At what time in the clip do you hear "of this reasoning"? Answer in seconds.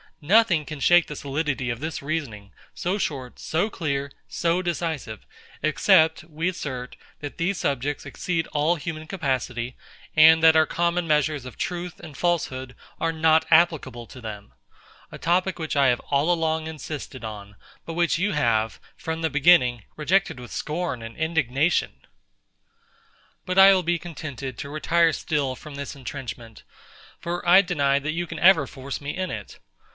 1.71-2.51